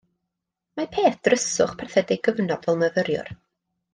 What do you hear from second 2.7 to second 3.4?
myfyriwr.